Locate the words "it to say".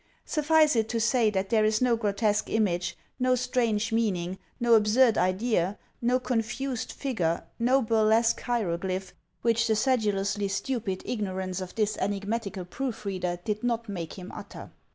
0.75-1.29